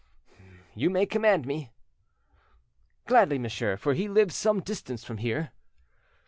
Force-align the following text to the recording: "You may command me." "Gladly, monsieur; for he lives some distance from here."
"You 0.73 0.89
may 0.89 1.05
command 1.05 1.45
me." 1.45 1.69
"Gladly, 3.05 3.37
monsieur; 3.37 3.77
for 3.77 3.93
he 3.93 4.07
lives 4.07 4.33
some 4.35 4.59
distance 4.59 5.03
from 5.03 5.19
here." 5.19 5.51